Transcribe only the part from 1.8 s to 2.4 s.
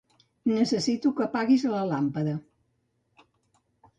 làmpada.